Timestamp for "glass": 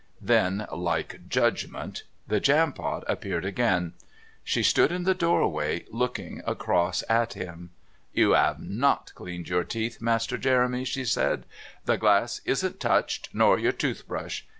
11.99-12.41